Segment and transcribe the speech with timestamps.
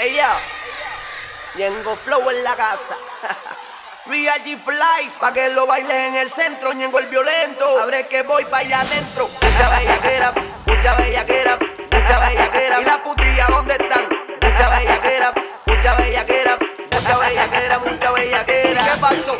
[0.00, 0.22] Ey, yo.
[1.56, 2.96] Ñengo Flow en la casa.
[4.06, 6.72] Real G Life, pa' que lo bailes en el centro.
[6.72, 7.78] Ñengo el violento.
[7.82, 9.28] Abre que voy pa' allá adentro.
[9.28, 10.32] Mucha bellaquera,
[10.64, 12.80] mucha bellaquera, mucha bellaquera.
[12.80, 14.08] Y la putilla, ¿dónde están?
[14.40, 15.32] Mucha bellaquera,
[15.66, 16.58] mucha bellaquera,
[16.92, 18.80] mucha bellaquera, mucha bellaquera.
[18.80, 19.39] ¿Y qué pasó?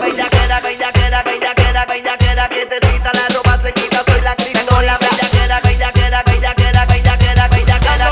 [0.00, 0.60] bellaquera,
[1.86, 4.34] bellaquera, que te cita la ropa se quita, soy la
[4.98, 8.10] bellaquera, bellaquera, bellaquera, bellaquera, bellaquera.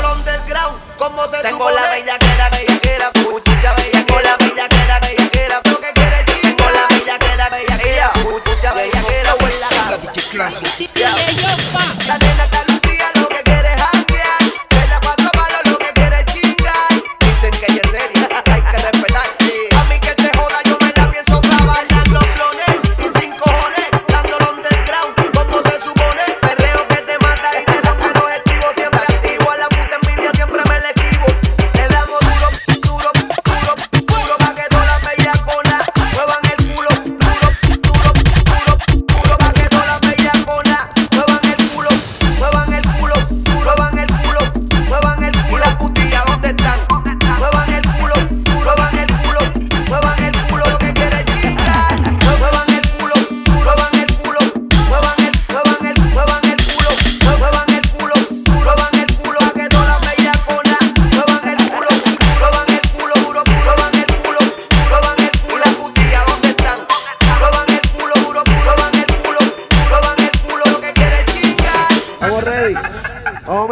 [0.97, 1.75] Como se supone.
[1.75, 3.11] Bellaquera, que bellaquera,
[12.43, 12.68] está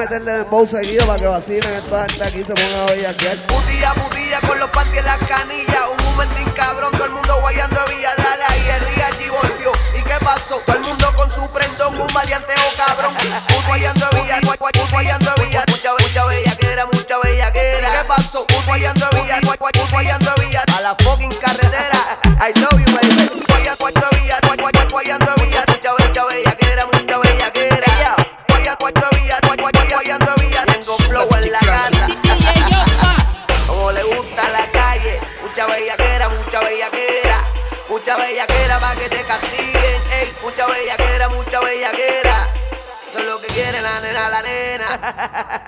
[0.07, 3.27] meterle dembow seguido para que vacilen toda gente aquí se ponga hoy aquí.
[4.47, 5.83] Con los panties en las canillas.
[5.91, 7.77] Un momentín cabrón, todo mundo guayando.
[38.07, 42.47] mucha bellaquera para que te castiguen, ey, mucha bellaquera, mucha bellaquera.
[43.09, 45.65] Eso es lo que quiere la nena, la nena.